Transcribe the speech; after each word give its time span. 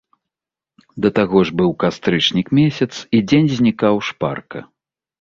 Да 1.05 1.11
таго 1.19 1.43
ж 1.51 1.53
быў 1.61 1.69
кастрычнік 1.85 2.47
месяц, 2.63 2.91
і 3.19 3.23
дзень 3.29 3.49
знікаў 3.63 4.05
шпарка. 4.13 4.69